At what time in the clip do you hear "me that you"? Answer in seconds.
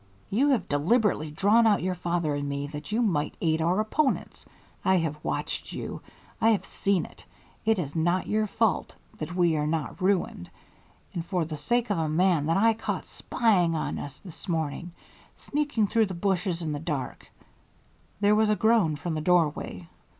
2.49-3.03